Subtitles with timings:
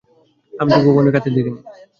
[0.53, 1.59] আমি তোকে কখনোই কাঁদতে দেখিনি।